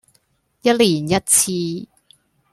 [0.63, 1.87] 一年一次